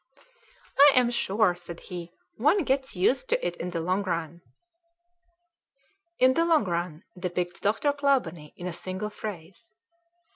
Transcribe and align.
"I 0.79 0.93
am 0.95 1.11
sure," 1.11 1.53
said 1.53 1.79
he, 1.79 2.11
"one 2.37 2.63
gets 2.63 2.95
used 2.95 3.29
to 3.29 3.47
it 3.47 3.55
in 3.57 3.69
the 3.69 3.79
long 3.81 4.01
run." 4.01 4.41
In 6.17 6.33
the 6.33 6.43
long 6.43 6.63
run 6.63 7.03
depicts 7.19 7.59
Dr. 7.59 7.93
Clawbonny 7.93 8.51
in 8.57 8.65
a 8.65 8.73
single 8.73 9.11
phrase. 9.11 9.71